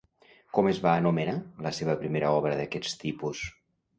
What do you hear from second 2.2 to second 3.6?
obra d'aquest tipus?